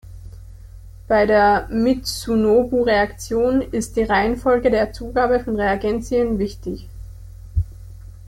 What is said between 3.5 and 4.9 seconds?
ist die Reihenfolge